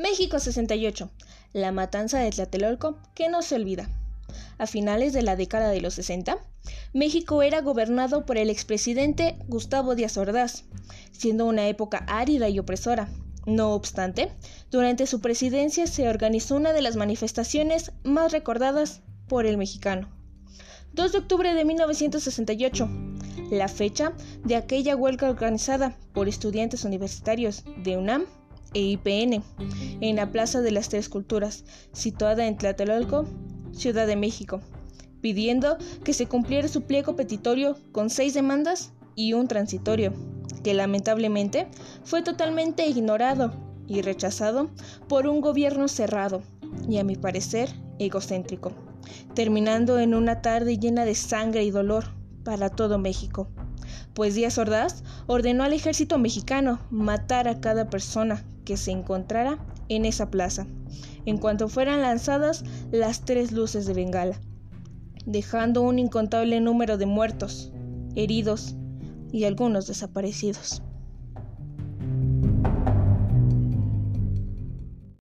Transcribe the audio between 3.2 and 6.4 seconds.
no se olvida. A finales de la década de los 60,